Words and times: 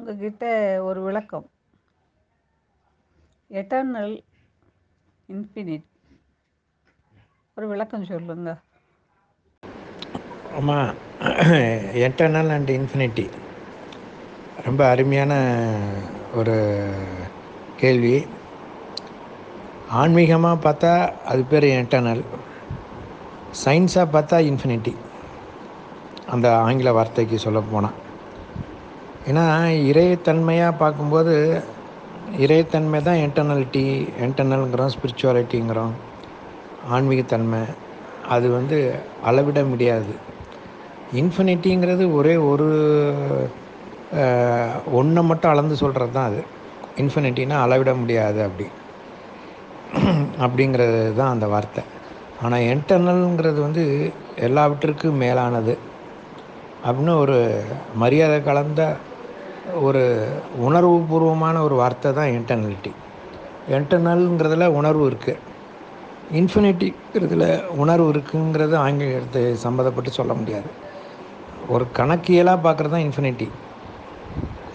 உங்ககிட்ட 0.00 0.44
ஒரு 0.88 1.00
விளக்கம். 1.06 1.46
எட்டர்னல் 3.60 4.14
இன்ஃபினிட் 5.34 5.86
ஒரு 7.56 7.66
விளக்கம் 7.72 8.06
சொல்லுங்க. 8.10 8.50
ஆமாம் 10.58 10.90
எட்டர்னல் 12.06 12.50
அண்ட் 12.56 12.70
இன்ஃபினிட்டி 12.78 13.26
ரொம்ப 14.66 14.82
அருமையான 14.92 15.32
ஒரு 16.40 16.56
கேள்வி. 17.82 18.16
ஆன்மீகமாக 20.00 20.62
பார்த்தா 20.66 20.92
அது 21.32 21.44
பேர் 21.52 21.68
எட்டர்னல் 21.80 22.22
சயின்ஸாக 23.64 24.14
பார்த்தா 24.16 24.38
இன்ஃபினிட்டி 24.50 24.94
அந்த 26.34 26.48
ஆங்கில 26.66 26.92
வார்த்தைக்கு 27.00 27.38
சொல்ல 27.46 27.62
போனால் 27.72 27.98
ஏன்னா 29.28 29.44
இறைத்தன்மையாக 29.88 30.78
பார்க்கும்போது 30.82 31.34
இறைத்தன்மை 32.44 32.98
தான் 33.08 33.22
என்டர்னலிட்டி 33.24 33.82
இன்டர்னல்ங்கிறோம் 34.26 34.92
ஸ்பிரிச்சுவாலிட்டிங்கிறோம் 34.94 35.94
ஆன்மீகத்தன்மை 36.96 37.62
அது 38.34 38.46
வந்து 38.50 38.78
அளவிட 39.28 39.60
முடியாது. 39.64 40.12
இன்ஃபினிட்டிங்கிறது 41.20 42.04
ஒரே 42.18 42.34
ஒரு 42.50 42.68
ஒன்றை 44.98 45.22
மட்டும் 45.30 45.52
அளந்து 45.52 45.76
சொல்கிறது 45.82 46.12
தான் 46.12 46.30
அது. 46.30 46.42
இன்ஃபினிட்டினா 47.02 47.56
அளவிட 47.64 47.90
முடியாது 48.02 48.40
அப்படி. 48.46 48.66
அப்படிங்கிறது 50.44 51.00
தான் 51.20 51.34
அந்த 51.34 51.46
வார்த்தை. 51.54 51.82
ஆனால் 52.44 52.66
இன்டர்னல்ங்கிறது 52.72 53.60
வந்து 53.66 53.84
எல்லாவற்றிற்கும் 54.48 55.22
மேலானது. 55.24 55.74
அப்படின்னு 56.86 57.14
ஒரு 57.24 57.38
மரியாதை 58.02 58.38
கலந்த 58.42 58.82
ஒரு 59.86 60.02
உணர்வுபூர்வமான 60.66 61.56
ஒரு 61.66 61.74
வார்த்தை 61.74 62.10
தான் 62.12 62.32
இன்டர்னலிட்டி 62.38 62.92
இன்டர்னல்ங்கிறதுல 63.76 64.66
உணர்வு 64.78 65.04
இருக்குது 65.10 65.42
இன்ஃபினிட்டிங்கிறதுல 66.40 67.44
உணர்வு 67.82 68.08
இருக்குங்கிறது 68.12 68.74
ஆங்கிலத்தை 68.84 69.42
சம்மந்தப்பட்டு 69.64 70.10
சொல்ல 70.18 70.32
முடியாது. 70.34 70.70
ஒரு 71.74 71.84
கணக்கியலாக 71.98 72.64
பார்க்குறது 72.66 72.94
தான் 72.96 73.06
இன்ஃபினிட்டி 73.06 73.48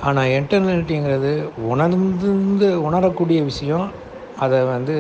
ஆனால் 0.08 0.32
இன்டர்னலிட்டிங்கிறது 0.38 1.32
உணர்ந்து 1.74 2.70
உணரக்கூடிய 2.88 3.40
விஷயம் 3.44 3.88
அதை 4.46 4.60
வந்து 4.74 4.96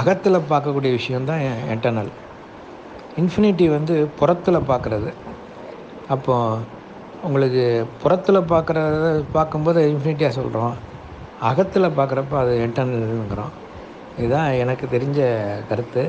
அகத்தில் 0.00 0.46
பார்க்கக்கூடிய 0.52 0.92
விஷயந்தான் 1.00 1.42
இன்டர்னல் 1.74 2.12
இன்ஃபினிட்டி 3.22 3.66
வந்து 3.76 3.94
புறத்தில் 4.18 4.68
பார்க்குறது. 4.70 5.10
அப்போது 6.14 6.82
உங்களுக்கு 7.26 7.64
புறத்தில் 8.02 8.48
பார்க்குறத 8.52 9.06
பார்க்கும்போது 9.36 9.80
இன்ஃபினிட்டியாக 9.92 10.34
சொல்கிறோம் 10.38 10.74
அகத்தில் 11.48 11.96
பார்க்குறப்ப 11.98 12.34
அது 12.42 12.52
இன்டர்னல்ங்கிறோம் 12.66 13.54
இதுதான் 14.18 14.50
எனக்கு 14.62 14.84
தெரிஞ்ச 14.94 15.20
கருத்து. 15.70 16.02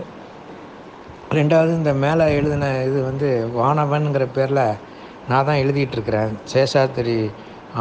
ரெண்டாவது 1.38 1.72
இந்த 1.80 1.92
மேலே 2.04 2.26
எழுதின 2.40 2.66
இது 2.88 2.98
வந்து 3.10 3.30
வானவன்கிற 3.60 4.26
பேரில் 4.38 4.64
நான் 5.30 5.48
தான் 5.48 5.62
எழுதிட்டுருக்கிறேன். 5.64 6.34
சேஷாத்திரி 6.54 7.16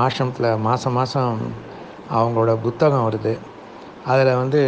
ஆசிரமத்தில் 0.05 0.62
மாதம் 0.67 0.97
மாதம் 0.99 1.43
அவங்களோட 2.19 2.53
புத்தகம் 2.67 3.07
வருது. 3.09 3.35
அதில் 4.12 4.39
வந்து 4.43 4.61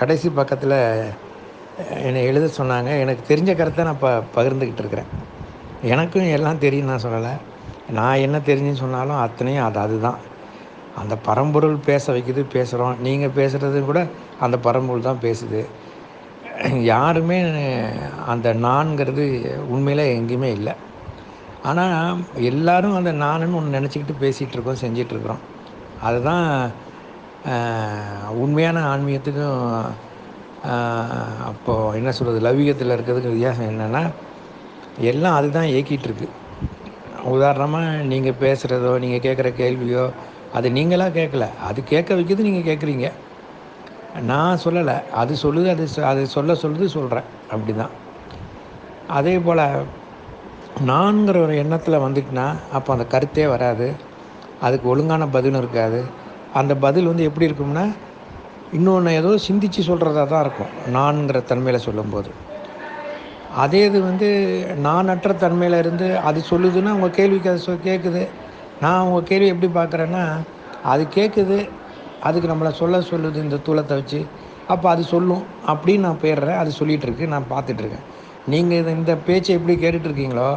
கடைசி 0.00 0.28
பக்கத்தில் 0.40 0.78
என்னை 2.08 2.20
எழுத 2.30 2.46
சொன்னாங்க. 2.58 2.90
எனக்கு 3.04 3.22
தெரிஞ்ச 3.30 3.50
கருத்தை 3.60 3.86
நான் 3.88 4.02
ப 4.04 4.10
பகிர்ந்துக்கிட்டு 4.36 4.84
இருக்கிறேன் 4.84 5.10
எனக்கும் 5.94 6.34
எல்லாம் 6.36 6.62
தெரியும் 6.66 6.90
நான் 6.92 7.04
சொல்லலை. 7.06 7.32
நான் 7.98 8.22
என்ன 8.26 8.36
தெரிஞ்சுன்னு 8.48 8.82
சொன்னாலும் 8.84 9.22
அத்தனையும் 9.24 9.66
அது 9.68 9.78
அதுதான். 9.84 10.20
அந்த 11.00 11.14
பரம்பொருள் 11.28 11.76
பேச 11.88 12.04
வைக்குது 12.14 12.42
பேசுகிறோம் 12.54 12.98
நீங்கள் 13.06 13.36
பேசுகிறது 13.38 13.78
கூட 13.90 14.00
அந்த 14.44 14.56
பரம்பொருள் 14.66 15.08
தான் 15.08 15.22
பேசுது. 15.26 15.60
யாருமே 16.92 17.38
அந்த 18.32 18.48
நான்கிறது 18.66 19.24
உண்மையில் 19.74 20.10
எங்கேயுமே 20.16 20.50
இல்லை. 20.58 20.74
ஆனால் 21.70 22.20
எல்லாரும் 22.50 22.98
அந்த 23.00 23.10
நானுன்னு 23.24 23.58
ஒன்று 23.58 23.76
நினச்சிக்கிட்டு 23.78 24.22
பேசிகிட்டு 24.24 24.56
இருக்கோம் 24.56 24.82
செஞ்சிட்ருக்குறோம் 24.84 25.42
அதுதான் 26.06 26.46
உண்மையான 28.42 28.82
ஆன்மீகத்துக்கும் 28.92 29.60
அப்போது 31.50 31.96
என்ன 31.98 32.10
சொல்கிறது 32.16 32.44
லௌகிகத்தில் 32.46 32.94
இருக்கிறதுக்கு 32.94 33.32
வித்தியாசம் 33.32 33.70
என்னென்னா 33.70 34.02
எல்லாம் 35.10 35.36
அதுதான் 35.38 35.70
இயக்கிகிட்ருக்கு 35.72 36.28
உதாரணமாக 37.30 38.02
நீங்கள் 38.12 38.38
பேசுகிறதோ 38.40 38.92
நீங்கள் 38.98 39.24
கேட்குற 39.26 39.48
கேள்வியோ 39.62 40.04
அது 40.52 40.68
நீங்களாக 40.70 41.16
கேட்கல 41.18 41.44
அது 41.68 41.84
கேட்க 41.84 42.14
வைக்கிறது 42.14 42.48
நீங்கள் 42.48 42.68
கேட்குறீங்க 42.70 43.08
நான் 44.30 44.62
சொல்லலை. 44.64 44.96
அது 45.10 45.32
சொல்லுது 45.42 45.68
அது 45.74 45.84
அது 46.10 46.22
சொல்ல 46.26 46.54
சொல்லுது 46.54 46.84
சொல்கிறேன் 46.84 47.28
அப்படி 47.50 47.74
தான் 47.74 47.92
அதே 49.18 49.38
போல் 49.38 49.62
நான்கிற 50.90 51.36
ஒரு 51.44 51.54
எண்ணத்தில் 51.56 52.04
வந்துட்டுனா 52.04 52.46
அப்போ 52.72 52.92
அந்த 52.92 53.04
கருத்தே 53.04 53.46
வராது. 53.46 53.86
அதுக்கு 54.60 54.86
ஒழுங்கான 54.88 55.26
பதிலும் 55.26 55.60
இருக்காது. 55.62 56.00
அந்த 56.54 56.72
பதில் 56.76 57.06
வந்து 57.06 57.24
எப்படி 57.28 57.48
இருக்கும்னா 57.48 57.84
இன்னொன்று 58.72 59.12
ஏதோ 59.12 59.36
சிந்தித்து 59.36 59.82
சொல்கிறதா 59.82 60.24
தான் 60.28 60.44
இருக்கும். 60.44 60.72
நான்கிற 60.92 61.40
தன்மையில் 61.50 61.86
சொல்லும்போது. 61.88 62.30
அதே 63.60 63.80
இது 63.86 63.98
வந்து 64.02 64.28
நானற்ற 64.78 65.32
தன்மையில் 65.34 65.78
இருந்து 65.78 66.06
அது 66.28 66.40
சொல்லுதுன்னா 66.50 66.90
உங்கள் 66.90 67.16
கேள்விக்கு 67.18 67.50
அது 67.50 67.60
சொ 67.60 67.72
கேட்குது 67.82 68.22
நான் 68.80 69.04
உங்கள் 69.06 69.28
கேள்வி 69.30 69.48
எப்படி 69.48 69.68
பார்க்குறேன்னா 69.72 70.24
அது 70.84 71.02
கேட்குது 71.16 71.58
அதுக்கு 72.22 72.50
நம்மளை 72.52 72.72
சொல்ல 72.72 73.00
சொல்லுது 73.02 73.38
இந்த 73.42 73.56
தூளத்தை 73.66 73.94
வச்சு. 73.98 74.20
அப்போ 74.68 74.86
அது 74.90 75.02
சொல்லும். 75.04 75.42
அப்படின்னு 75.72 76.06
நான் 76.06 76.20
போயிடுறேன். 76.22 76.58
அது 76.58 76.70
சொல்லிகிட்ருக்கு 76.80 77.26
நான் 77.26 77.50
பார்த்துட்ருக்கேன் 77.50 78.04
நீங்கள் 78.48 78.78
இது 78.78 78.90
இந்த 78.98 79.12
பேச்சை 79.26 79.50
எப்படி 79.58 79.74
கேட்டுட்ருக்கீங்களோ 79.76 80.48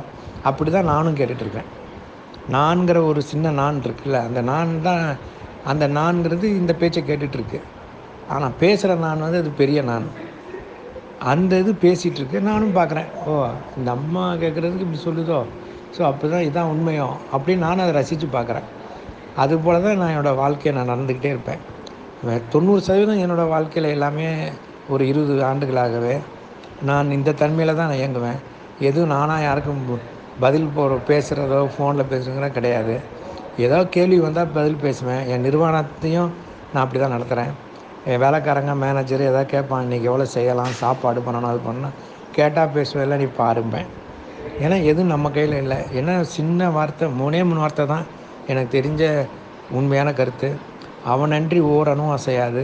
அப்படி 0.44 0.70
தான் 0.72 0.92
நானும் 0.94 1.18
கேட்டுட்ருக்கேன் 1.20 1.70
நான்கிற 2.48 2.98
ஒரு 3.10 3.22
சின்ன 3.24 3.52
நான் 3.52 3.82
இருக்குல்ல 3.84 4.20
அந்த 4.28 4.42
நான் 4.50 4.74
தான் 4.82 5.06
அந்த 5.66 5.86
நான்கிறது 5.98 6.48
இந்த 6.60 6.74
பேச்சை 6.82 7.04
கேட்டுட்ருக்கு 7.04 7.60
ஆனால் 8.30 8.58
பேசுகிற 8.60 8.96
நான் 9.06 9.26
வந்து 9.26 9.42
அது 9.44 9.52
பெரிய 9.62 9.80
நான். 9.84 10.08
அந்த 11.20 11.58
இது 11.58 11.72
பேசிகிட்ருக்கு 11.82 12.40
நானும் 12.40 12.76
பார்க்குறேன் 12.76 13.10
ஓ 13.26 13.34
இந்த 13.78 13.92
அம்மா 13.92 14.34
கேட்குறதுக்கு 14.34 14.86
இப்படி 14.86 15.02
சொல்லுதோ? 15.06 15.46
ஸோ 15.98 16.02
அப்போ 16.02 16.28
தான் 16.28 16.46
இதான் 16.48 16.72
உண்மையோ? 16.74 17.08
அப்படின்னு 17.36 17.66
நானும் 17.68 17.84
அதை 17.86 17.94
ரசித்து 18.02 18.28
பார்க்குறேன் 18.38 18.68
அதுபோல் 19.44 19.82
தான் 19.82 19.98
நான் 19.98 20.12
என்னோடய 20.16 20.36
வாழ்க்கையை 20.36 20.74
நான் 20.78 20.92
நடந்துக்கிட்டே 20.94 21.32
இருப்பேன். 21.36 21.62
தொண்ணூறு 22.50 22.82
சதவீதம் 22.88 23.22
என்னோடய 23.26 23.48
வாழ்க்கையில் 23.54 23.94
எல்லாமே 23.96 24.28
ஒரு 24.90 25.08
இருபது 25.08 25.44
ஆண்டுகளாகவே 25.44 26.16
நான் 26.90 27.12
இந்த 27.12 27.32
தன்மையில் 27.42 27.78
தான் 27.80 27.90
நான் 27.92 28.02
இயங்குவேன். 28.02 28.40
எதுவும் 28.80 29.14
நானாக 29.16 29.42
யாருக்கும் 29.42 29.84
பதில் 30.40 30.74
போகிற 30.76 30.96
பேசுகிறதோ 31.10 31.60
ஃபோனில் 31.76 32.10
பேசுகிறதோ 32.14 32.50
கிடையாது. 32.50 32.96
ஏதோ 33.58 33.86
கேள்வி 33.96 34.20
வந்தால் 34.20 34.48
பதில் 34.48 34.82
பேசுவேன். 34.86 35.28
என் 35.28 35.46
நிர்வாணத்தையும் 35.48 36.32
நான் 36.74 36.84
அப்படி 36.84 37.00
தான் 37.00 37.16
நடத்துகிறேன் 37.16 37.54
வேலைக்காரங்க 38.24 38.74
மேனேஜர் 38.82 39.22
எதாவது 39.30 39.52
கேட்பான் 39.54 39.86
இன்றைக்கி 39.86 40.08
எவ்வளோ 40.10 40.26
செய்யலாம் 40.34 40.74
சாப்பாடு 40.82 41.20
பண்ணணும் 41.28 41.52
அது 41.52 41.62
பண்ணணும். 41.68 41.96
கேட்டால் 42.36 42.74
பேசுவேன் 42.76 43.22
நீ 43.22 43.28
பாருப்பேன் 43.40 43.88
ஏன்னா 44.64 44.78
எதுவும் 44.90 45.12
நம்ம 45.14 45.30
கையில் 45.38 45.56
இல்லை. 45.62 45.78
ஏன்னா 46.00 46.14
சின்ன 46.36 46.70
வார்த்தை 46.76 47.06
மூணே 47.22 47.40
மூணு 47.50 47.62
வார்த்தை 47.64 47.86
தான் 47.94 48.06
எனக்கு 48.52 48.70
தெரிஞ்ச 48.78 49.04
உண்மையான 49.80 50.10
கருத்து. 50.20 50.50
அவனன்றி 51.14 51.60
ஓரணும் 51.76 52.14
அசையாது. 52.18 52.64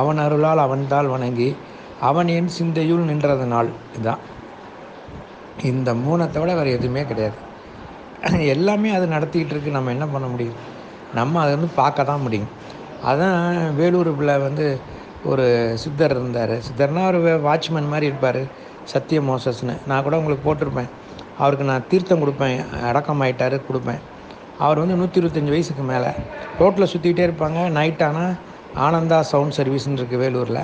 அவன் 0.00 0.20
அருளால் 0.24 0.64
அவன்தால் 0.66 1.12
வணங்கி 1.14 1.48
அவன் 2.08 2.28
என் 2.36 2.52
சிந்தையுள் 2.58 3.08
நின்றதுனால் 3.10 3.70
இதுதான் 3.94 4.22
இந்த 5.70 5.90
மூணத்தை 6.04 6.38
விட 6.42 6.52
வேறு 6.58 6.76
எதுவுமே 6.78 7.02
கிடையாது. 7.10 7.38
எல்லாமே 8.54 8.90
அது 8.96 9.06
நடத்திக்கிட்டு 9.14 9.54
இருக்கு. 9.54 9.76
நம்ம 9.76 9.92
என்ன 9.96 10.06
பண்ண 10.14 10.26
முடியும்? 10.34 10.58
நம்ம 11.18 11.40
அதை 11.42 11.52
வந்து 11.56 11.70
பார்க்க 11.80 12.10
தான் 12.10 12.24
முடியும். 12.26 12.50
அதான் 13.10 13.40
வேலூரில் 13.78 14.42
வந்து 14.46 14.66
ஒரு 15.30 15.44
சித்தர் 15.82 16.14
இருந்தார். 16.16 16.54
சித்தர்னால் 16.66 17.08
ஒரு 17.10 17.32
வாட்ச்மேன் 17.46 17.92
மாதிரி 17.92 18.06
இருப்பார். 18.10 18.42
சத்திய 18.92 19.18
மோசஸ்னு. 19.28 19.74
நான் 19.90 20.04
கூட 20.06 20.14
உங்களுக்கு 20.20 20.46
போட்டிருப்பேன். 20.46 20.90
அவருக்கு 21.42 21.64
நான் 21.70 21.86
தீர்த்தம் 21.90 22.22
கொடுப்பேன். 22.22 22.56
அடக்கம் 22.88 23.22
ஆகிட்டாரு 23.24 23.58
கொடுப்பேன். 23.68 24.00
அவர் 24.64 24.80
வந்து 24.82 24.96
நூற்றி 25.00 25.20
இருபத்தஞ்சி 25.20 25.52
வயசுக்கு 25.54 25.84
மேலே. 25.92 26.10
ரோட்டில் 26.60 26.90
சுற்றிக்கிட்டே 26.92 27.26
இருப்பாங்க. 27.28 27.60
நைட் 27.78 28.02
ஆனால் 28.08 28.32
ஆனந்தா 28.86 29.18
சவுண்ட் 29.32 29.56
சர்வீஸ்னு 29.58 29.98
இருக்குது 30.00 30.22
வேலூரில். 30.24 30.62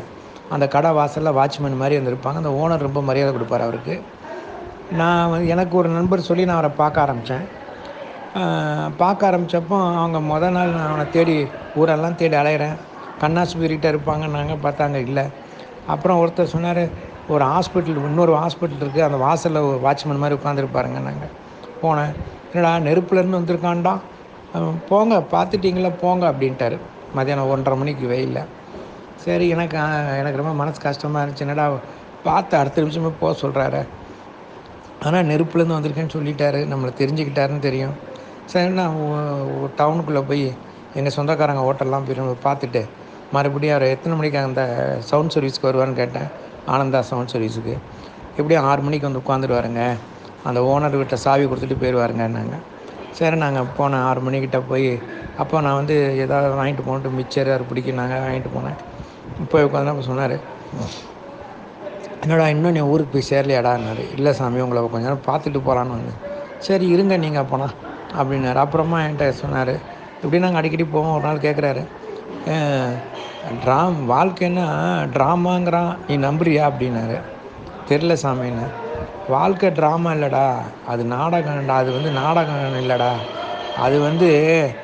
அந்த 0.54 0.64
கடை 0.74 0.90
வாசலில் 0.98 1.36
வாட்ச்மேன் 1.38 1.80
மாதிரி 1.82 1.96
வந்திருப்பாங்க 1.98 2.40
அந்த 2.42 2.52
ஓனர் 2.60 2.86
ரொம்ப 2.86 3.00
மரியாதை 3.08 3.32
கொடுப்பார் 3.36 3.66
அவருக்கு. 3.68 3.96
நான் 5.00 5.30
வந்து 5.30 5.48
எனக்கு 5.54 5.74
ஒரு 5.80 5.88
நண்பர் 5.96 6.28
சொல்லி 6.28 6.44
நான் 6.48 6.58
அவரை 6.60 6.72
பார்க்க 6.82 7.04
ஆரம்பித்தேன் 7.06 7.46
பார்க்க 9.02 9.28
ஆரம்பித்தப்போ 9.28 9.76
அவங்க 10.00 10.18
மொதல் 10.32 10.54
நாள் 10.56 10.74
நான் 10.76 10.88
அவனை 10.90 11.04
தேடி 11.16 11.36
ஊரெல்லாம் 11.80 12.18
தேடி 12.20 12.36
அலையிறேன். 12.42 12.76
கண்ணாஸ்பத்திரிகிட்ட 13.22 13.86
இருப்பாங்கன்னாங்க 13.92 14.56
பார்த்தாங்க 14.66 14.98
இல்லை. 15.08 15.24
அப்புறம் 15.94 16.18
ஒருத்தர் 16.22 16.52
சொன்னார் 16.54 16.82
ஒரு 17.34 17.44
ஹாஸ்பிட்டல் 17.52 17.98
இன்னொரு 18.10 18.32
ஹாஸ்பிட்டல் 18.42 18.82
இருக்குது 18.84 19.06
அந்த 19.06 19.18
வாசலில் 19.24 19.66
ஒரு 19.70 19.78
வாட்ச்மேன் 19.86 20.22
மாதிரி 20.22 20.36
உட்காந்துருப்பாருங்க 20.38 21.00
நாங்கள் 21.08 21.32
போனேன். 21.82 22.12
என்னடா 22.52 22.70
நெருப்புலேருந்து 22.88 23.40
வந்திருக்காண்டா 23.40 23.94
போங்க 24.90 25.14
பார்த்துட்டிங்களா? 25.32 25.90
போங்க 26.02 26.24
அப்படின்ட்டாரு. 26.32 26.76
மதியானம் 27.16 27.50
ஒன்றரை 27.54 27.76
மணிக்கு 27.80 28.06
வெயில்ல. 28.12 28.38
சரி 29.24 29.46
எனக்கு 29.54 29.76
எனக்கு 30.20 30.40
ரொம்ப 30.40 30.52
மனசு 30.60 30.78
கஷ்டமாக 30.86 31.22
இருந்துச்சு. 31.24 31.44
என்னடா 31.46 31.66
பார்த்து 32.26 32.54
அடுத்த 32.60 32.82
நிமிஷமே 32.84 33.10
போக 33.22 33.32
சொல்கிறாரு 33.42 33.80
ஆனால் 35.06 35.26
நெருப்புலேருந்து 35.30 35.76
வந்திருக்கேன்னு 35.76 36.16
சொல்லிட்டாரு. 36.16 36.60
நம்மளை 36.72 36.92
தெரிஞ்சுக்கிட்டாருன்னு 37.00 37.66
தெரியும். 37.68 37.94
சரி 38.52 38.70
நான் 38.78 38.96
டவுனுக்குள்ளே 39.80 40.22
போய் 40.30 40.46
எங்கள் 40.96 41.14
சொந்தக்காரங்க 41.16 41.62
ஹோட்டல்லாம் 41.66 42.06
போய் 42.08 42.44
பார்த்துட்டு 42.48 42.82
மறுபடியும் 43.36 43.74
அவர் 43.76 43.92
எத்தனை 43.94 44.14
மணிக்கு 44.18 44.38
அந்த 44.48 44.62
சவுண்ட் 45.08 45.32
சர்வீஸ்க்கு 45.34 45.68
வருவார்னு 45.68 45.98
கேட்டேன். 46.02 46.28
ஆனந்தா 46.74 47.00
சவுண்ட் 47.10 47.32
சர்வீஸுக்கு 47.32 47.74
எப்படியும் 48.38 48.66
ஆறு 48.70 48.80
மணிக்கு 48.86 49.06
வந்து 49.08 49.20
உட்காந்துருவாருங்க. 49.22 49.82
அந்த 50.48 50.58
ஓனர் 50.72 50.96
கிட்ட 51.02 51.16
சாவி 51.24 51.44
கொடுத்துட்டு 51.50 51.76
போயிடுவாருங்கன்னாங்க 51.82 52.56
சரி 53.18 53.36
நாங்கள் 53.42 53.68
போனேன் 53.78 54.04
ஆறு 54.08 54.20
மணிக்கிட்ட 54.26 54.58
போய் 54.70 54.90
அப்போ 55.42 55.60
நான் 55.66 55.78
வந்து 55.80 55.94
ஏதாவது 56.24 56.56
வாங்கிட்டு 56.60 56.84
போனட்டு 56.88 57.10
மிச்சர் 57.18 57.50
அது 57.54 57.64
பிடிக்கினாங்க 57.70 58.14
வாங்கிட்டு 58.24 58.50
போனேன். 58.56 58.78
போய் 59.52 59.66
உட்காந்து 59.68 59.92
அப்போ 59.92 60.04
சொன்னார் 60.10 60.36
என்னடா 62.22 62.46
இன்னும் 62.54 62.74
நீ 62.76 62.80
ஊருக்கு 62.92 63.12
போய் 63.14 63.28
சேரலையாடான்னாரு 63.30 64.04
இல்லை 64.16 64.30
சாமி 64.38 64.62
உங்களை 64.64 64.80
கொஞ்ச 64.94 65.04
நேரம் 65.08 65.26
பார்த்துட்டு 65.28 65.60
போகலான்னு 65.68 65.94
வந்தேன். 65.96 66.18
சரி 66.66 66.86
இருங்க 66.94 67.16
நீங்கள் 67.24 67.42
அப்போனா 67.44 67.68
அப்படின்னாரு. 68.18 68.58
அப்புறமா 68.64 68.98
என்கிட்ட 69.04 69.28
சொன்னார் 69.44 69.74
இப்படி 70.22 70.38
நாங்கள் 70.38 70.58
அடிக்கடி 70.58 70.84
போவோம் 70.84 71.14
ஒரு 71.14 71.24
நாள் 71.24 71.38
கேட்குறாரு 71.38 71.84
ட்ராம் 73.64 73.94
வாழ்க்கைன்னா 74.08 74.64
ட்ராமாங்கிறான். 75.14 75.96
நீ 76.08 76.16
நம்புறியா? 76.16 76.62
அப்படின்னாரு. 76.62 77.20
தெரில 77.88 78.16
சாமின்னு. 78.22 78.66
வாழ்க்கை 79.28 79.70
ட்ராமா 79.70 80.10
இல்லைடா. 80.16 80.56
அது 80.86 81.04
நாடகம்டா. 81.04 81.68
அது 81.68 81.92
வந்து 81.92 82.10
நாடகம் 82.10 82.74
இல்லைடா. 82.82 83.12
அது 83.76 84.00
வந்து 84.00 84.28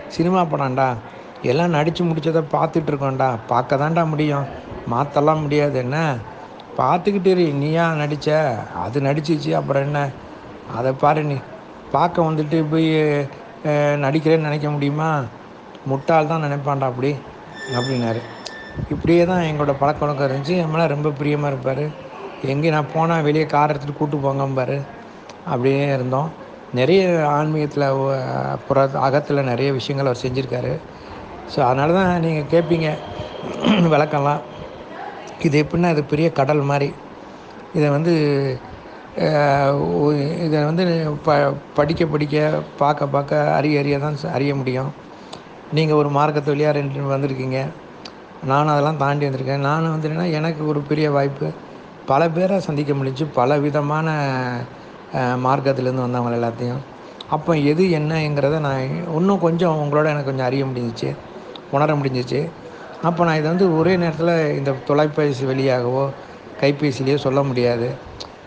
சினிமா 0.09 0.43
படம்டா. 0.43 0.95
எல்லாம் 1.43 1.71
நடித்து 1.71 2.05
முடிச்சதை 2.05 2.45
பார்த்துட்ருக்கோம்டா 2.53 3.37
பார்க்க 3.47 3.77
தான்டா 3.77 4.09
முடியும். 4.09 4.45
மாற்றலாம் 4.87 5.41
முடியாது. 5.41 5.79
என்ன? 5.79 6.17
பார்த்துக்கிட்டு 6.79 7.27
இரு. 7.27 7.53
நீயா 7.53 7.93
நடித்த 7.93 8.57
அது 8.85 9.01
நடிச்சிச்சு. 9.01 9.53
அப்புறம் 9.53 9.83
என்ன? 9.83 10.09
அதை 10.77 10.93
பாரு 10.93 11.25
நீ. 11.25 11.37
பார்க்க 11.93 12.23
வந்துட்டு 12.23 12.65
போய் 12.71 13.27
நடிக்கிறேன்னு 14.05 14.49
நினைக்க 14.49 14.69
முடியுமா? 14.71 15.11
முட்டாள் 15.87 16.31
தான் 16.31 16.45
நினைப்பான்டா 16.47 16.87
அப்படி 16.91 17.11
அப்படின்னாரு. 17.77 18.21
இப்படியே 18.91 19.23
தான் 19.25 19.47
எங்களோட 19.51 19.73
பழக்க 19.83 20.01
வழக்கம் 20.05 20.27
இருந்துச்சு. 20.29 20.57
என் 20.63 20.95
ரொம்ப 20.95 21.11
பிரியமாக 21.21 21.53
இருப்பார். 21.53 21.85
எங்கே 22.53 22.71
நான் 22.71 22.93
போனால் 22.95 23.27
வெளியே 23.29 23.47
கார் 23.47 23.73
எடுத்துகிட்டு 23.73 23.99
கூப்பிட்டு 23.99 24.25
போங்கம்பார். 24.27 24.77
அப்படியே 25.53 25.85
இருந்தோம். 25.97 26.29
நிறைய 26.73 27.03
ஆன்மீகத்தில் 27.39 27.87
புற 28.67 28.79
அகத்தில் 29.07 29.49
நிறைய 29.51 29.69
விஷயங்கள் 29.73 30.11
அவர் 30.11 30.23
செஞ்சுருக்காரு. 30.25 30.73
ஸோ 31.53 31.59
அதனால 31.69 31.93
தான் 31.93 32.13
நீங்கள் 32.27 32.51
கேட்பீங்க 32.55 32.89
விளக்கம்லாம். 33.95 34.43
இது 35.47 35.57
எப்படின்னா 35.65 35.89
இது 35.95 36.03
பெரிய 36.13 36.29
கடல் 36.39 36.63
மாதிரி. 36.71 36.89
இதை 37.75 37.89
வந்து 37.91 38.13
இதை 40.45 40.61
வந்து 40.69 40.85
ப 41.27 41.35
படிக்க 41.77 42.03
படிக்க 42.13 42.37
பார்க்க 42.81 43.07
பார்க்க 43.15 43.43
அறிய 43.57 43.83
அறிய 43.83 43.97
தான் 44.05 44.17
அறிய 44.37 44.53
முடியும். 44.61 44.91
நீங்கள் 45.77 45.99
ஒரு 46.01 46.09
மார்க்கத்து 46.17 46.53
வழியாக 46.55 46.77
ரெண்டு 46.79 47.13
வந்திருக்கீங்க. 47.13 47.59
நானும் 48.51 48.73
அதெல்லாம் 48.73 49.01
தாண்டி 49.03 49.27
வந்திருக்கேன். 49.27 49.67
நானும் 49.69 49.95
வந்து 49.97 50.33
எனக்கு 50.39 50.63
ஒரு 50.73 50.81
பெரிய 50.89 51.07
வாய்ப்பு. 51.17 51.49
பல 52.11 52.23
பேரை 52.37 52.57
சந்திக்க 52.67 52.93
முடிஞ்சு 53.01 53.25
பல 53.39 53.57
விதமான 53.67 54.09
மார்க்கத்துலேருந்து 55.47 56.07
வந்தவங்க 56.07 56.39
எல்லாத்தையும். 56.39 56.83
அப்போ 57.35 57.53
எது 57.71 57.85
என்னங்கிறத 57.99 58.57
நான் 58.67 58.83
இன்னும் 59.19 59.45
கொஞ்சம் 59.47 59.79
உங்களோட 59.83 60.07
எனக்கு 60.15 60.31
கொஞ்சம் 60.31 60.49
அறிய 60.49 60.65
முடிஞ்சிச்சு 60.71 61.11
உணர 61.77 61.95
முடிஞ்சிச்சு. 62.01 62.41
அப்போ 63.09 63.23
நான் 63.27 63.39
இதை 63.41 63.49
வந்து 63.53 63.69
ஒரே 63.79 63.95
நேரத்தில் 64.03 64.35
இந்த 64.59 64.71
தொலைபேசி 64.89 65.47
வழியாகவோ 65.51 66.05
கைபேசிலேயோ 66.61 67.19
சொல்ல 67.27 67.41
முடியாது. 67.51 67.89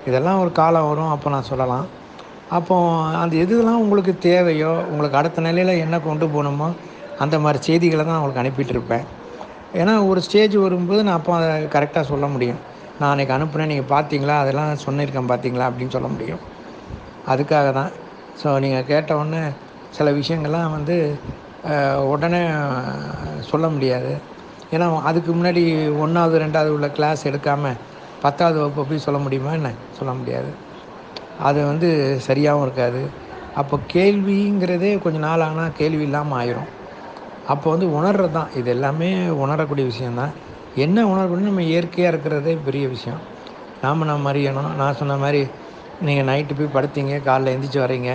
இதெல்லாம் 0.09 0.39
ஒரு 0.43 0.51
காலம் 0.59 0.87
வரும் 0.89 1.11
அப்போ 1.13 1.27
நான் 1.35 1.49
சொல்லலாம். 1.51 1.85
அப்போ 2.57 2.75
அந்த 3.21 3.33
எதுலாம் 3.43 3.81
உங்களுக்கு 3.83 4.13
தேவையோ 4.27 4.71
உங்களுக்கு 4.91 5.19
அடுத்த 5.21 5.41
நிலையில் 5.47 5.81
என்ன 5.85 5.95
கொண்டு 6.07 6.25
போகணுமோ 6.33 6.67
அந்த 7.23 7.35
மாதிரி 7.43 7.59
செய்திகளை 7.67 8.03
தான் 8.05 8.17
உங்களுக்கு 8.19 8.41
அனுப்பிட்டு 8.43 8.73
இருப்பேன் 8.75 9.05
ஏன்னா 9.79 9.93
ஒரு 10.09 10.19
ஸ்டேஜ் 10.27 10.55
வரும்போது 10.65 11.01
நான் 11.07 11.17
அப்போ 11.19 11.33
அதை 11.39 11.49
கரெக்டாக 11.75 12.05
சொல்ல 12.11 12.25
முடியும். 12.33 12.59
நான் 12.99 13.11
அன்றைக்கி 13.13 13.33
அனுப்புனேன் 13.37 13.71
நீங்கள் 13.71 13.91
பார்த்தீங்களா? 13.95 14.35
அதெல்லாம் 14.43 14.69
சொன்னிருக்கேன் 14.85 15.31
பார்த்தீங்களா? 15.31 15.65
அப்படின்னு 15.69 15.95
சொல்ல 15.95 16.09
முடியும். 16.13 16.41
அதுக்காக 17.31 17.67
தான். 17.79 17.91
ஸோ 18.41 18.47
நீங்கள் 18.63 18.87
கேட்ட 18.91 19.17
உடனே 19.21 19.41
சில 19.97 20.07
விஷயங்கள்லாம் 20.19 20.73
வந்து 20.77 20.95
உடனே 22.13 22.41
சொல்ல 23.51 23.65
முடியாது. 23.75 24.11
ஏன்னா 24.75 24.87
அதுக்கு 25.09 25.31
முன்னாடி 25.37 25.63
ஒன்றாவது 26.03 26.41
ரெண்டாவது 26.45 26.71
உள்ள 26.77 26.87
கிளாஸ் 26.97 27.21
எடுக்காமல் 27.29 27.77
பத்தாவது 28.23 28.57
வகுப்பு 28.59 28.85
போய் 28.89 29.05
சொல்ல 29.05 29.19
முடியுமா 29.19 29.51
என்ன? 29.51 29.69
சொல்ல 29.97 30.11
முடியாது. 30.13 30.49
அது 31.47 31.59
வந்து 31.65 31.89
சரியாகவும் 32.27 32.65
இருக்காது. 32.67 33.01
அப்போ 33.55 33.75
கேள்விங்கிறதே 33.93 34.91
கொஞ்சம் 35.03 35.25
நாள் 35.27 35.41
ஆனால் 35.41 35.75
கேள்வி 35.77 36.03
இல்லாமல் 36.03 36.37
ஆயிரும். 36.39 36.69
அப்போ 37.47 37.67
வந்து 37.69 37.87
உணர்றது 37.99 38.31
தான். 38.31 38.49
இது 38.55 38.69
எல்லாமே 38.69 39.09
உணரக்கூடிய 39.43 39.85
விஷயந்தான் 39.91 40.33
என்ன 40.75 41.05
உணரக்கூடிய 41.07 41.47
நம்ம 41.47 41.63
இயற்கையாக 41.63 42.11
இருக்கிறதே 42.13 42.53
பெரிய 42.65 42.87
விஷயம். 42.87 43.21
நாம் 43.81 44.09
நம்ம 44.11 44.31
அறியணும் 44.33 44.71
நான் 44.75 44.97
சொன்ன 45.01 45.15
மாதிரி 45.15 45.41
நீங்கள் 46.07 46.27
நைட்டு 46.29 46.57
போய் 46.57 46.75
படுத்தீங்க 46.75 47.13
காலைல 47.27 47.53
எந்திரிச்சு 47.53 47.79
வரீங்க 47.85 48.11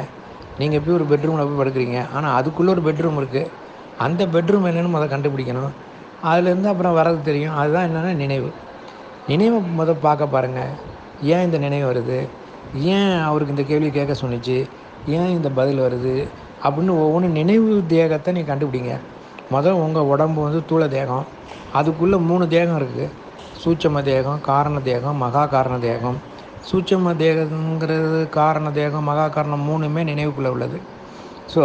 நீங்கள் 0.58 0.82
போய் 0.84 0.94
ஒரு 0.94 1.06
பெட்ரூமில் 1.12 1.48
போய் 1.48 1.60
படுக்கிறீங்க. 1.62 1.98
ஆனால் 2.14 2.34
அதுக்குள்ளே 2.38 2.70
ஒரு 2.74 2.82
பெட்ரூம் 2.88 3.18
இருக்குது 3.20 3.50
அந்த 3.98 4.22
பெட்ரூம் 4.26 4.66
என்னென்னு 4.70 4.94
முதல் 4.96 5.12
கண்டுபிடிக்கணும். 5.14 5.72
அதுலேருந்து 6.30 6.70
அப்புறம் 6.72 6.96
வரது 6.98 7.20
தெரியும். 7.20 7.54
அதுதான் 7.54 7.86
என்னென்னா 7.88 8.12
நினைவு. 8.14 8.50
நினைவை 9.30 9.58
முதல் 9.80 10.04
பார்க்க 10.04 10.26
பாருங்கள் 10.26 10.72
ஏன் 11.32 11.44
இந்த 11.46 11.58
நினைவு 11.58 11.86
வருது? 11.90 12.16
ஏன் 12.94 13.12
அவருக்கு 13.26 13.54
இந்த 13.54 13.64
கேள்வி 13.68 13.90
கேட்க 13.96 14.14
சொன்னிச்சு? 14.22 14.56
ஏன் 15.16 15.32
இந்த 15.36 15.48
பதில் 15.58 15.80
வருது? 15.84 16.14
அப்படின்னு 16.64 16.92
ஒவ்வொன்று 17.04 17.28
நினைவு 17.38 17.84
தேகத்தை 17.94 18.34
நீ 18.34 18.42
கண்டுபிடிங்க. 18.50 18.94
முதல் 19.50 19.80
உங்கள் 19.84 20.10
உடம்பு 20.12 20.40
வந்து 20.42 20.60
தூள 20.70 20.82
தேகம். 20.88 21.26
அதுக்குள்ளே 21.78 22.18
மூணு 22.30 22.44
தேகம் 22.48 22.78
இருக்குது 22.80 23.08
சூட்சம 23.62 24.02
தேகம் 24.02 24.40
காரண 24.50 24.76
தேகம் 24.90 25.20
மகா 25.24 25.46
காரண 25.46 25.74
தேகம். 25.88 26.18
சூட்சம 26.68 27.14
தேகங்கிறது 27.22 28.28
காரண 28.28 28.70
தேகம் 28.70 29.08
மகா 29.10 29.26
காரணம் 29.28 29.66
மூணுமே 29.70 30.02
நினைவுக்குள்ளே 30.12 30.52
உள்ளது. 30.56 30.78
ஸோ 31.54 31.62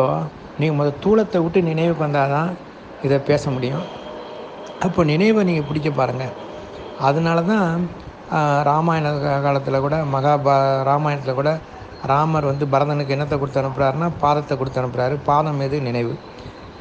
நீங்கள் 0.59 0.79
முதல் 0.79 1.01
தூளத்தை 1.05 1.39
விட்டு 1.43 1.61
நினைவுக்கு 1.61 2.05
வந்தால் 2.05 2.33
தான் 2.35 2.49
இதை 3.05 3.17
பேச 3.17 3.49
முடியும். 3.49 3.85
அப்போ 4.85 5.03
நினைவை 5.03 5.43
நீங்கள் 5.43 5.67
பிடிக்க 5.67 5.89
பாருங்கள் 5.89 6.35
அதனால 7.07 7.39
தான் 7.51 7.67
ராமாயண 8.69 9.09
காலத்தில் 9.45 9.83
கூட 9.85 9.97
மகாபா 10.15 10.55
ராமாயணத்தில் 10.89 11.39
கூட 11.39 11.51
ராமர் 12.11 12.49
வந்து 12.49 12.65
பரதனுக்கு 12.73 13.13
என்னத்தை 13.15 13.37
கொடுத்து 13.41 13.61
அனுப்புகிறாருன்னா 13.61 14.07
பாதத்தை 14.23 14.53
கொடுத்து 14.57 14.79
அனுப்புகிறாரு 14.81 15.15
பாதம் 15.29 15.61
எது? 15.67 15.77
நினைவு. 15.87 16.13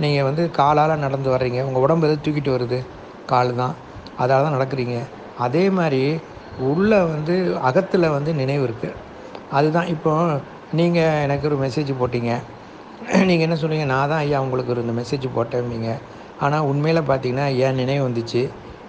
நீங்கள் 0.02 0.26
வந்து 0.28 0.42
காலால் 0.58 1.02
நடந்து 1.04 1.28
வர்றீங்க. 1.34 1.60
உங்கள் 1.68 1.84
உடம்பு 1.86 2.06
எது? 2.08 2.16
தூக்கிட்டு 2.24 2.50
வருது. 2.56 2.78
கால் 3.30 3.52
தான் 3.60 3.74
அதால் 4.22 4.44
தான் 4.46 4.56
நடக்கிறீங்க. 4.56 4.96
அதே 5.46 5.64
மாதிரி 5.78 6.02
உள்ளே 6.70 7.00
வந்து 7.14 7.34
அகத்தில் 7.68 8.14
வந்து 8.16 8.30
நினைவு 8.42 8.62
இருக்குது 8.68 8.98
அதுதான். 9.56 9.88
இப்போ 9.94 10.12
நீங்கள் 10.78 11.22
எனக்கு 11.26 11.48
ஒரு 11.50 11.56
மெசேஜ் 11.64 11.90
போட்டீங்க. 12.00 12.32
நீங்கள் 13.28 13.46
என்ன 13.46 13.56
சொன்னீங்க 13.62 13.86
நான் 13.94 14.10
தான் 14.12 14.22
ஐயா 14.26 14.38
உங்களுக்கு 14.44 14.72
ஒரு 14.74 14.84
இந்த 14.84 14.94
மெசேஜ் 15.00 15.26
போட்டேன்பீங்க 15.36 15.90
ஆனால் 16.44 16.66
உண்மையில் 16.70 17.08
பார்த்தீங்கன்னா 17.10 17.46
என் 17.66 17.80
நினைவு 17.82 18.02
வந்துச்சு. 18.08 18.42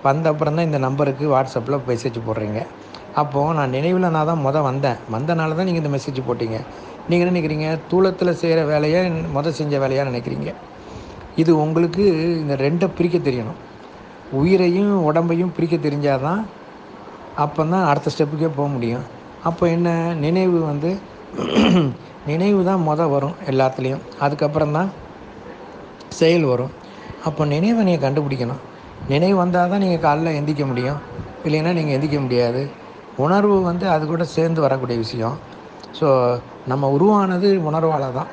வந்த 0.06 0.30
அப்புறம் 0.32 0.56
தான் 0.58 0.68
இந்த 0.70 0.78
நம்பருக்கு 0.78 1.26
வாட்ஸ்அப்பில் 1.34 1.78
மெசேஜ் 1.90 2.20
போடுறீங்க. 2.28 2.60
அப்போது 3.22 3.56
நான் 3.58 3.74
நினைவில் 3.78 4.14
நான் 4.16 4.30
தான் 4.32 4.44
மொதல் 4.48 4.68
வந்தேன். 4.70 4.98
வந்தனால 5.16 5.56
தான் 5.60 5.68
நீங்கள் 5.70 5.84
இந்த 5.84 5.92
மெசேஜ் 5.96 6.20
போட்டீங்க. 6.28 6.58
நீங்கள் 7.10 7.26
என்ன 7.26 7.34
நினைக்கிறீங்க? 7.34 7.68
தூளத்தில் 7.92 8.40
செய்கிற 8.42 8.66
வேலையை? 8.72 9.00
மொதல் 9.38 9.58
செஞ்ச 9.60 9.74
வேலையாக 9.84 10.10
நினைக்கிறீங்க? 10.10 10.50
இது 11.42 11.52
உங்களுக்கு 11.64 12.04
இந்த 12.42 12.56
ரெண்டை 12.66 12.88
பிரிக்க 12.98 13.18
தெரியணும். 13.18 13.60
உயிரையும் 14.40 14.94
உடம்பையும் 15.10 15.54
பிரிக்க 15.58 15.76
தெரிஞ்சால் 15.88 16.24
தான் 16.28 16.42
அப்போ 17.44 17.62
தான் 17.74 17.86
அடுத்த 17.90 18.12
ஸ்டெப்புக்கே 18.14 18.50
போக 18.58 18.68
முடியும். 18.68 19.06
அப்போ 19.44 19.64
என்ன? 19.76 19.90
நினைவு 20.26 20.60
வந்து 20.72 20.92
நினைவு 22.30 22.64
தான் 22.64 22.82
மொதல் 22.90 23.12
வரும் 23.16 23.36
எல்லாத்துலேயும். 23.52 24.04
அதுக்கப்புறம் 24.26 24.76
தான் 24.78 24.90
செயல் 26.20 26.46
வரும். 26.54 26.72
அப்போ 27.26 27.46
நினைவை 27.46 27.82
நீங்கள் 27.84 28.06
கண்டுபிடிக்கணும். 28.06 28.62
நினைவு 29.10 29.38
வந்தால் 29.38 29.70
தான் 29.70 29.80
நீங்கள் 29.80 30.04
காலைல 30.08 30.34
எந்திக்க 30.40 30.66
முடியும். 30.66 31.00
இல்லைன்னா 31.44 31.74
நீங்கள் 31.74 31.96
எந்திக்க 31.98 32.20
முடியாது. 32.20 32.62
உணர்வு 33.18 33.62
வந்து 33.62 33.90
அது 33.90 34.08
கூட 34.08 34.24
சேர்ந்து 34.36 34.62
வரக்கூடிய 34.62 34.98
விஷயம். 34.98 35.36
ஸோ 36.00 36.08
நம்ம 36.66 36.90
உருவானது 36.90 37.48
உணர்வால் 37.70 38.14
தான் 38.14 38.32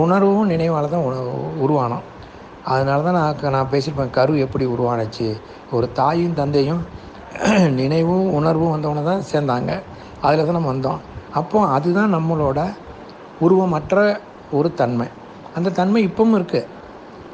உணர்வும் 0.00 0.46
நினைவால் 0.46 0.88
தான் 0.88 1.00
உண- 1.00 1.26
உருவானோம். 1.60 2.04
அதனால 2.64 3.02
தான் 3.02 3.14
நான் 3.14 3.52
நான் 3.52 3.70
பேசியிருப்பேன் 3.72 4.10
கரு 4.10 4.38
எப்படி 4.38 4.64
உருவானுச்சு? 4.66 5.28
ஒரு 5.70 5.92
தாயும் 5.92 6.34
தந்தையும் 6.34 6.82
நினைவும் 7.80 8.32
உணர்வும் 8.32 8.72
வந்தவொடனே 8.74 9.04
தான் 9.04 9.24
சேர்ந்தாங்க. 9.32 9.70
அதில் 10.20 10.44
தான் 10.44 10.52
நம்ம 10.52 10.72
வந்தோம். 10.72 11.00
அப்போ 11.30 11.66
அதுதான் 11.66 12.14
நம்மளோட 12.14 12.60
உருவமற்ற 13.40 13.96
ஒரு 14.50 14.74
தன்மை. 14.74 15.06
அந்த 15.54 15.70
தன்மை 15.70 16.08
இப்பவும் 16.08 16.36
இருக்குது 16.36 16.68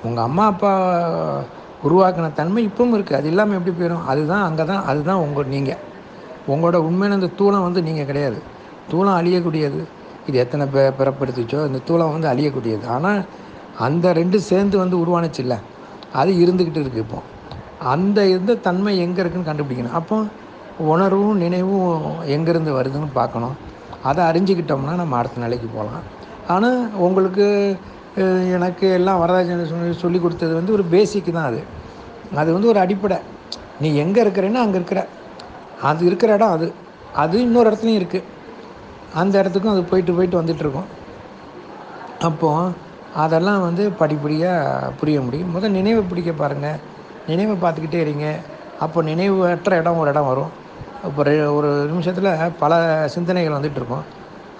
உங்கள் 0.04 0.24
அம்மா 0.24 0.46
அப்பா 0.46 0.72
உருவாக்கின 1.86 2.30
தன்மை 2.38 2.62
இப்பவும் 2.68 2.94
இருக்குது 2.96 3.18
அது 3.18 3.28
இல்லாமல் 3.32 3.56
எப்படி 3.58 3.74
போயிடும்? 3.78 4.04
அதுதான் 4.12 4.44
அங்கே 4.48 4.64
தான் 4.70 4.82
அதுதான் 4.90 5.20
உங்கள் 5.26 5.50
நீங்கள் 5.54 5.80
உங்களோட 6.52 6.78
உண்மையான 6.88 7.16
அந்த 7.18 7.30
தூளம் 7.38 7.66
வந்து 7.66 7.80
நீங்கள் 7.88 8.08
கிடையாது. 8.10 8.38
தூளம் 8.90 9.16
அழியக்கூடியது. 9.20 9.80
இது 10.28 10.36
எத்தனை 10.44 10.64
பே 10.74 10.82
பிறப்படுத்துச்சோ 10.98 11.60
இந்த 11.68 11.78
தூளம் 11.88 12.12
வந்து 12.14 12.28
அழியக்கூடியது. 12.32 12.84
ஆனால் 12.96 13.20
அந்த 13.86 14.12
ரெண்டு 14.20 14.38
சேர்ந்து 14.50 14.76
வந்து 14.82 14.96
உருவானுச்சு 15.02 15.40
இல்லை 15.44 15.58
அது 16.20 16.30
இருந்துக்கிட்டு 16.42 16.80
இருக்குது 16.82 17.04
இப்போ. 17.06 17.18
அந்த 17.94 18.18
இருந்த 18.32 18.52
தன்மை 18.66 18.92
எங்கே 19.04 19.20
இருக்குன்னு 19.22 19.48
கண்டுபிடிக்கணும். 19.50 19.96
அப்போ 20.00 20.16
உணர்வும் 20.92 21.40
நினைவும் 21.44 21.90
எங்கேருந்து 22.36 22.72
வருதுன்னு 22.78 23.10
பார்க்கணும். 23.20 23.56
அதை 24.08 24.22
அறிஞ்சிக்கிட்டோம்னா 24.30 24.94
நம்ம 25.02 25.16
அடுத்த 25.20 25.44
நிலைக்கு 25.44 25.68
போகலாம். 25.76 26.06
ஆனால் 26.54 26.80
உங்களுக்கு 27.06 27.46
எனக்கு 28.56 28.86
எல்லாம் 28.98 29.20
வரதாஜன் 29.22 29.70
சொல்லி 29.70 29.94
சொல்லி 30.02 30.18
கொடுத்தது 30.18 30.52
வந்து 30.58 30.74
ஒரு 30.76 30.84
பேசிக் 30.94 31.28
தான் 31.36 31.48
அது. 31.50 31.60
அது 32.40 32.50
வந்து 32.56 32.70
ஒரு 32.72 32.78
அடிப்படை. 32.84 33.18
நீ 33.82 33.88
எங்கே 34.04 34.20
இருக்கிறேன்னா 34.24 34.60
அங்கே 34.64 34.78
இருக்கிற. 34.80 35.00
அது 35.90 36.02
இருக்கிற 36.08 36.30
இடம் 36.38 36.54
அது. 36.56 36.68
அது 37.22 37.36
இன்னொரு 37.46 37.68
இடத்துலையும் 37.70 38.00
இருக்குது 38.00 38.28
அந்த 39.20 39.34
இடத்துக்கும் 39.40 39.74
அது 39.74 39.82
போயிட்டு 39.90 40.16
போயிட்டு 40.16 40.40
வந்துட்டுருக்கும் 40.40 40.88
அப்போது 42.28 42.72
அதெல்லாம் 43.24 43.62
வந்து 43.66 43.82
படிப்படியாக 44.00 44.90
புரிய 45.00 45.18
முடியும். 45.26 45.52
முதல் 45.56 45.76
நினைவை 45.78 46.02
பிடிக்க 46.10 46.32
பாருங்கள் 46.32 46.80
நினைவை 47.30 47.54
பார்த்துக்கிட்டே 47.62 48.00
இருங்க. 48.06 48.26
அப்போ 48.84 48.98
நினைவற்ற 49.10 49.78
இடம் 49.82 50.00
ஒரு 50.02 50.10
இடம் 50.14 50.30
வரும். 50.32 50.50
இப்போ 51.08 51.22
ஒரு 51.58 51.70
நிமிஷத்தில் 51.92 52.30
பல 52.62 52.74
சிந்தனைகள் 53.14 53.56
வந்துட்டுருக்கும் 53.58 54.04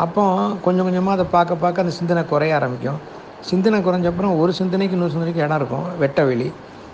அப்போ 0.04 0.22
கொஞ்சம் 0.64 0.86
கொஞ்சமாக 0.86 1.16
அதை 1.16 1.26
பார்க்க 1.36 1.62
பார்க்க 1.64 1.84
அந்த 1.84 1.94
சிந்தனை 1.98 2.22
குறைய 2.32 2.56
ஆரம்பிக்கும். 2.58 3.00
சிந்தனை 3.46 3.80
குறைஞ்ச 3.80 4.06
அப்புறம் 4.06 4.38
ஒரு 4.38 4.52
சிந்தனைக்கு 4.52 4.96
இன்னொரு 4.96 5.12
சிந்தனைக்கு 5.12 5.44
இடம் 5.44 5.56
இருக்கும் 5.56 5.98
வெட்ட 5.98 6.24
வெளி 6.24 6.52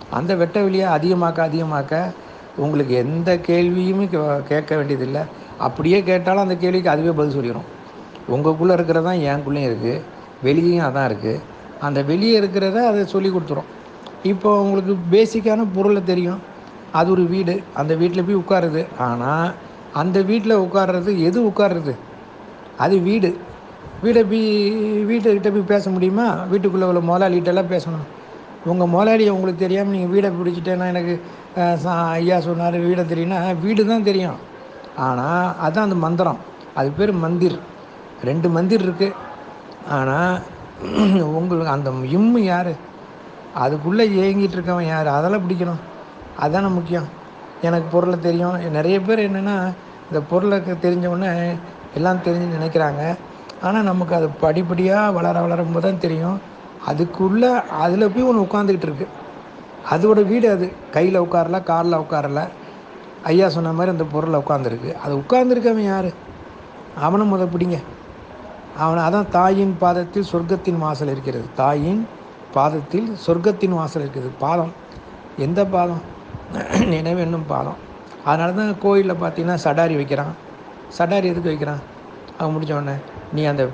அந்த 0.09 0.35
வெட்ட 0.35 0.61
வெளியை 0.61 0.87
அதிகமாக்க 0.87 1.49
அதிகமாக்க 1.49 2.11
உங்களுக்கு 2.55 2.93
எந்த 2.93 3.35
கேள்வியுமே 3.35 4.07
கே- 4.07 4.43
கேட்க 4.43 4.75
வேண்டியதில்லை. 4.75 5.21
அப்படியே 5.57 6.03
கேட்டாலும் 6.03 6.41
அந்த 6.41 6.55
கேள்விக்கு 6.55 6.89
அதுவே 6.89 7.09
பதில் 7.09 7.31
சொல்லிடும் 7.31 7.63
உங்களுக்குள்ளே 8.31 8.73
இருக்கிறது 8.73 9.05
தான் 9.05 9.17
எனக்குள்ளேயும் 9.17 9.71
இருக்குது 9.71 10.01
வெளியேயும் 10.43 10.85
அதான் 10.85 11.11
இருக்குது 11.11 11.39
அந்த 11.79 12.01
வெளியே 12.01 12.39
இருக்கிறத 12.39 12.75
அதை 12.75 13.05
சொல்லி 13.05 13.29
கொடுத்துரும். 13.29 13.69
இப்போ 14.23 14.61
உங்களுக்கு 14.61 14.97
பேசிக்கான 15.11 15.67
பொருளை 15.73 16.03
தெரியும். 16.03 16.39
அது 16.91 17.11
ஒரு 17.11 17.23
வீடு 17.23 17.63
அந்த 17.73 17.95
வீட்டில் 17.95 18.23
போய் 18.23 18.35
உட்காருது. 18.35 18.85
ஆனால் 18.97 19.53
அந்த 19.93 20.21
வீட்டில் 20.21 20.57
உட்கார்றது 20.57 21.17
எது 21.17 21.43
உட்கார்றது? 21.43 21.95
அது 22.77 22.97
வீடு. 22.99 23.37
வீடை 24.03 24.23
போய் 24.23 24.71
வீட்டுக்கிட்ட 25.05 25.51
போய் 25.51 25.61
பேச 25.61 25.89
முடியுமா? 25.89 26.33
வீட்டுக்குள்ளே 26.33 26.85
உள்ள 26.85 26.99
முதலாளிகிட்டெல்லாம் 26.99 27.79
பேசணும். 27.79 28.05
உங்கள் 28.65 28.87
முதலாளியை 28.87 29.29
உங்களுக்கு 29.29 29.61
தெரியாமல் 29.61 29.91
நீங்கள் 29.91 30.11
வீடை 30.11 30.33
பிடிச்சிட்டேன்னா 30.33 30.87
எனக்கு 30.87 31.21
சா- 31.55 32.09
ஐயா 32.09 32.39
சொன்னார் 32.39 32.73
வீடை 32.73 33.05
தெரியும்னா 33.05 33.61
வீடு 33.61 33.85
தான் 33.85 34.03
தெரியும். 34.03 34.35
ஆனால் 34.95 35.57
அதுதான் 35.59 35.83
அந்த 35.83 35.95
மந்திரம். 35.95 36.37
அது 36.75 36.89
பேர் 36.89 37.11
மந்திர். 37.11 37.59
ரெண்டு 38.23 38.49
மந்திர் 38.49 38.89
இருக்குது 38.89 39.11
ஆனால் 39.89 40.39
உங்களுக்கு 41.17 41.71
அந்த 41.71 41.89
இம்மு 41.89 42.39
யார்? 42.39 42.71
அதுக்குள்ளே 43.53 44.07
ஏங்கிட்டு 44.07 44.55
இருக்கவன் 44.55 44.87
யார்? 44.87 45.07
அதெல்லாம் 45.07 45.49
பிடிக்கணும். 45.49 45.79
அதானே 46.37 46.67
முக்கியம். 46.67 47.05
எனக்கு 47.61 47.87
பொருளை 47.91 48.19
தெரியும். 48.19 48.71
நிறைய 48.71 49.01
பேர் 49.01 49.19
என்னென்னா 49.19 49.71
இந்த 50.05 50.21
பொருளை 50.29 50.57
தெரிஞ்சவொடனே 50.57 51.55
எல்லாம் 51.93 52.17
தெரிஞ்சு 52.17 52.47
நினைக்கிறாங்க. 52.61 53.15
ஆனால் 53.63 53.83
நமக்கு 53.83 54.15
அது 54.15 54.27
படிப்படியாக 54.29 55.11
வளர 55.11 55.41
வளரும் 55.41 55.71
போது 55.71 55.91
தான் 55.91 55.99
தெரியும். 55.99 56.39
அதுக்குள்ளே 56.85 57.51
அதில் 57.69 58.11
போய் 58.11 58.23
ஒன்று 58.23 58.41
உட்காந்துக்கிட்டு 58.41 58.87
இருக்கு. 58.89 59.07
அதோட 59.91 60.25
வீடு 60.27 60.51
அது. 60.51 60.71
கையில் 60.91 61.21
உட்காரல 61.21 61.63
காரில் 61.63 62.01
உட்காரல. 62.03 62.47
ஐயா 63.23 63.49
சொன்ன 63.49 63.71
மாதிரி 63.71 63.91
அந்த 63.91 64.03
பொருளை 64.03 64.39
உட்காந்துருக்கு 64.39 64.93
அது 64.93 65.13
உட்காந்துருக்கவன் 65.17 65.89
யார்? 65.93 66.09
அவனை 66.99 67.33
முத 67.33 67.45
பிடிங்க. 67.53 67.77
அவன் 68.77 68.97
அதான் 68.97 69.29
தாயின் 69.29 69.77
பாதத்தில் 69.79 70.29
சொர்க்கத்தின் 70.31 70.77
வாசல் 70.77 71.07
இருக்கிறது. 71.07 71.45
தாயின் 71.55 72.07
பாதத்தில் 72.53 73.17
சொர்க்கத்தின் 73.27 73.75
வாசல் 73.79 74.03
இருக்குது. 74.03 74.29
பாதம். 74.39 74.73
எந்த 75.37 75.65
பாதம்? 75.65 76.01
நினைவு 76.85 77.19
என்னும் 77.21 77.45
பாதம். 77.47 77.79
அதனால 78.25 78.51
தான் 78.51 78.75
கோயிலில் 78.79 79.21
பார்த்தீங்கன்னா 79.21 79.57
சடாரி 79.63 79.95
வைக்கிறான். 79.95 80.33
சடாரி 80.97 81.23
எதுக்கு 81.23 81.51
வைக்கிறான்? 81.53 81.81
அவன் 82.37 82.53
முடித்த 82.53 82.75
உடனே. 82.75 82.95
நீ 83.33 83.43
அந்த 83.43 83.69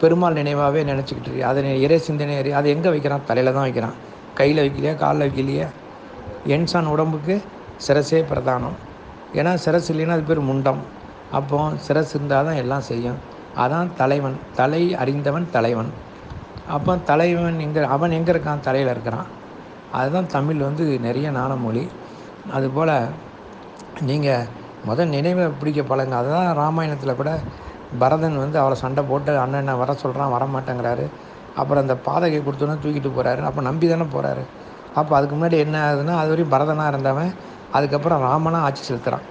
பெருமாள் 0.00 0.34
நினைவாகவே 0.34 0.84
நினச்சிக்கிட்டு 0.84 1.34
இரு. 1.34 1.44
அதை 1.44 1.82
இறை 1.82 1.98
சிந்தனை 1.98 2.40
அறி- 2.40 2.50
அதை 2.50 2.70
எங்கே 2.70 2.88
வைக்கிறான்? 2.88 3.20
தலையில் 3.26 3.52
தான் 3.52 3.62
வைக்கிறான். 3.62 3.92
கையில் 4.34 4.70
வைக்கலையா? 4.70 4.94
காலில் 4.94 5.30
வைக்கலையா? 5.30 5.66
என்சான் 6.46 6.84
உடம்புக்கு 6.84 7.42
சிரசே 7.88 8.24
பிரதானம். 8.34 8.76
ஏன்னா 9.34 9.58
சிரஸ் 9.64 9.92
இல்லைன்னா 9.92 10.08
அது 10.08 10.22
பேர் 10.22 10.40
முண்டம். 10.40 10.78
அப்போ 11.32 11.70
சிரஸ் 11.88 12.14
இருந்தால் 12.14 12.44
தான் 12.44 12.54
எல்லாம் 12.54 12.80
செய்யும். 12.80 13.16
அதான் 13.56 13.88
தலைவன். 13.96 14.38
தலை 14.54 14.94
அறிந்தவன் 14.94 15.48
தலைவன். 15.50 15.92
அப்போ 16.68 16.96
தலைவன் 16.96 17.58
எங்கே 17.58 17.80
அவன் 17.80 18.10
எங்கே 18.10 18.32
இருக்கான்? 18.32 18.60
தலையில் 18.60 18.90
இருக்கிறான். 18.90 19.36
அதுதான் 19.92 20.26
தமிழ் 20.26 20.54
வந்து 20.54 20.98
நிறைய 20.98 21.30
நாண 21.30 21.54
மொழி 21.54 21.88
அதுபோல் 22.52 23.06
நீங்கள் 24.00 24.46
முதல் 24.84 25.08
நினைவை 25.08 25.46
பிடிக்க 25.46 25.82
பழங்க 25.82 26.16
அதுதான் 26.16 26.54
ராமாயணத்தில் 26.54 27.14
கூட 27.14 27.38
பரதன் 28.02 28.38
வந்து 28.44 28.56
அவரை 28.62 28.76
சண்டை 28.84 29.02
போட்டு 29.10 29.32
அண்ணனை 29.44 29.74
வர 29.82 29.92
சொல்கிறான் 30.02 30.32
வர 30.36 30.44
மாட்டேங்கிறாரு 30.54 31.04
அப்புறம் 31.60 31.82
அந்த 31.84 31.94
பாதகை 32.06 32.40
கொடுத்தோன்னே 32.46 32.76
தூக்கிட்டு 32.82 33.10
போகிறாரு 33.16 33.40
அப்போ 33.48 33.60
நம்பி 33.68 33.86
தானே 33.92 34.06
போகிறாரு 34.14 34.42
அப்போ 34.98 35.12
அதுக்கு 35.18 35.34
முன்னாடி 35.36 35.56
என்ன 35.64 35.76
ஆகுதுன்னா 35.86 36.14
அது 36.20 36.30
வரையும் 36.32 36.52
பரதனாக 36.54 36.92
இருந்தவன் 36.92 37.30
அதுக்கப்புறம் 37.76 38.22
ராமனாக 38.26 38.66
ஆட்சி 38.66 38.82
செலுத்துகிறான் 38.88 39.26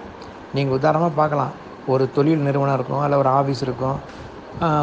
நீங்கள் 0.56 0.76
உதாரணமாக 0.78 1.12
பார்க்கலாம். 1.20 1.52
ஒரு 1.92 2.04
தொழில் 2.16 2.44
நிறுவனம் 2.46 2.76
இருக்கும் 2.78 3.02
இல்லை 3.06 3.16
ஒரு 3.22 3.30
ஆஃபீஸ் 3.38 3.62
இருக்கும். 3.66 3.96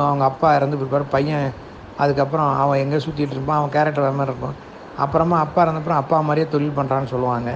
அவங்க 0.08 0.24
அப்பா 0.32 0.50
இறந்து 0.58 0.78
போயிருப்பார் 0.78 1.14
பையன் 1.16 1.46
அதுக்கப்புறம் 2.04 2.50
அவன் 2.64 2.82
எங்கே 2.84 3.00
சுற்றிட்டு 3.06 3.36
இருப்பான் 3.38 3.60
அவன் 3.60 3.74
கேரக்டர் 3.76 4.06
வேறு 4.06 4.18
மாதிரி 4.20 4.32
இருக்கும். 4.34 4.56
அப்புறமா 5.04 5.38
அப்பா 5.46 5.60
இறந்தப்புறம் 5.66 6.00
அப்பா 6.02 6.18
மாதிரியே 6.28 6.48
தொழில் 6.54 6.78
பண்ணுறான்னு 6.80 7.12
சொல்லுவாங்க. 7.14 7.52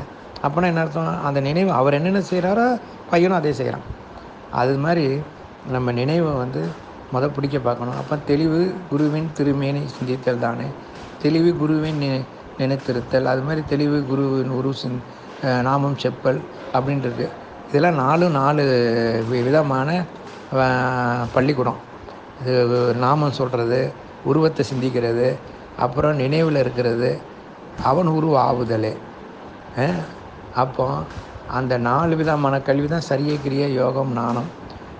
அப்போனா 0.46 0.70
என்ன 0.72 0.84
அர்த்தம்? 0.86 1.12
அந்த 1.28 1.40
நினைவு 1.48 1.72
அவர் 1.80 1.98
என்னென்ன 2.00 2.22
செய்கிறாரோ 2.32 2.68
பையனும் 3.12 3.40
அதே 3.40 3.52
செய்கிறான் 3.60 3.86
அது 4.62 4.74
மாதிரி 4.86 5.06
நம்ம 5.74 5.92
நினைவை 5.92 6.32
வந்து 6.44 6.62
முத 7.14 7.26
பிடிக்க 7.36 7.58
பார்க்கணும். 7.68 7.98
அப்போ 8.02 8.16
தெளிவு 8.30 8.60
குருவின் 8.90 9.30
திருமேனை 9.38 9.82
சிந்தித்தல் 9.96 10.44
தானே. 10.46 10.68
தெளிவு 11.24 11.52
குருவின் 11.62 12.00
நினை 12.04 12.20
நினைத்திருத்தல். 12.62 13.30
அது 13.32 13.42
மாதிரி 13.48 13.62
தெளிவு 13.72 13.98
குருவின் 14.10 14.54
உரு 14.60 14.72
சிந் 14.82 15.00
நாமம் 15.68 16.00
செப்பல் 16.04 16.40
அப்படின்றது. 16.78 17.26
இதெல்லாம் 17.70 18.00
நாலு 18.04 18.26
நாலு 18.40 18.64
விதமான 19.48 19.90
பள்ளிக்கூடம். 21.36 21.80
இது 22.42 22.78
நாமம் 23.06 23.38
சொல்கிறது 23.40 23.80
உருவத்தை 24.30 24.64
சிந்திக்கிறது 24.72 25.28
அப்புறம் 25.86 26.16
நினைவில் 26.24 26.62
இருக்கிறது 26.64 27.10
அவன் 27.90 28.10
உருவ 28.18 28.36
ஆவுதலே 28.50 28.94
அப்போ 30.62 30.86
அந்த 31.58 31.74
நாலு 31.90 32.14
விதமான 32.22 32.56
கல்வி 32.68 32.88
தான் 32.88 33.10
சரியை 33.12 33.68
யோகம் 33.82 34.12
நாணம் 34.22 34.50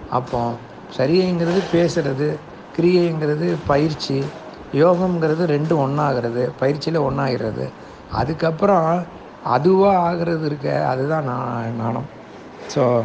அப்போ 0.10 0.52
சரியைங்கிறது 0.98 1.64
பேசுறது 1.72 2.36
கிரியைங்கிறது 2.78 3.58
பயிற்சி 3.68 4.26
யோகம்ங்கிறது 4.74 5.46
ரெண்டும் 5.46 5.80
ஒன்றாகிறது 5.80 6.50
பயிற்சியில் 6.60 7.00
ஒன்றாகிறது 7.00 7.70
அதுக்கப்புறம் 8.12 9.06
அதுவாக 9.44 9.98
ஆகிறது 9.98 10.46
இருக்க 10.46 10.88
அதுதான் 10.88 11.24
நா- 11.24 11.76
நாணம். 11.76 12.06
ஸோ 12.76 13.02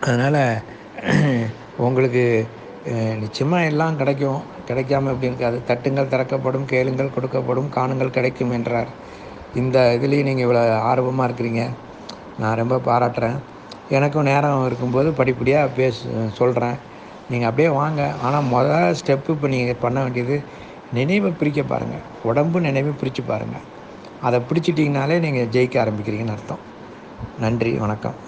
அதனால் 0.00 0.62
உங்களுக்கு 1.76 2.46
நிச்சயமாக 3.20 3.64
எல்லாம் 3.64 3.96
கிடைக்கும். 3.96 4.58
கிடைக்காம 4.68 5.12
எப்படி 5.12 5.26
இருக்காது 5.26 5.60
தட்டுங்கள் 5.68 6.08
திறக்கப்படும் 6.08 6.64
கேளுங்கள் 6.64 7.08
கொடுக்கப்படும் 7.08 7.68
காணுங்கள் 7.74 8.10
கிடைக்கும் 8.10 8.50
என்றார். 8.50 8.86
இந்த 9.54 9.98
இதுலேயும் 10.00 10.22
நீங்கள் 10.22 10.46
இவ்வளோ 10.46 10.78
ஆர்வமாக 10.78 11.32
இருக்கிறீங்க. 11.32 11.68
நான் 12.38 12.56
ரொம்ப 12.56 12.80
பாராட்டுறேன். 12.84 13.38
எனக்கும் 13.98 14.28
நேரம் 14.30 14.64
இருக்கும்போது 14.66 15.08
படிப்படியாக 15.20 15.74
பேச 15.78 16.28
சொல்கிறேன் 16.38 16.78
நீங்கள் 17.30 17.48
அப்படியே 17.48 17.68
வாங்க. 17.80 18.00
ஆனால் 18.26 18.48
முதல் 18.54 18.96
ஸ்டெப்பு 19.00 19.34
இப்போ 19.36 19.48
நீங்கள் 19.54 19.82
பண்ண 19.84 19.98
வேண்டியது 20.02 20.36
நினைவை 20.98 21.30
பிரிக்க 21.40 21.62
பாருங்கள் 21.62 22.06
உடம்பு 22.30 22.60
நினைவை 22.60 22.92
பிரித்து 23.00 23.22
பாருங்கள் 23.22 23.66
அதை 24.28 24.40
பிடிச்சிட்டிங்கனாலே 24.48 25.18
நீங்கள் 25.26 25.52
ஜெயிக்க 25.56 25.84
ஆரம்பிக்கிறீங்கன்னு 25.84 26.36
அர்த்தம். 26.36 26.64
நன்றி 27.44 27.72
வணக்கம். 27.84 28.18